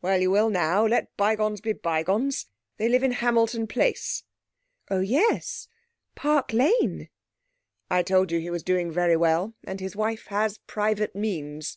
[0.00, 0.86] 'Well, you will now.
[0.86, 2.46] Let bygones be bygones.
[2.78, 4.24] They live in Hamilton Place.'
[4.90, 7.10] 'Oh yes....Park Lane?'
[7.90, 11.76] 'I told you he was doing very well, and his wife has private means.'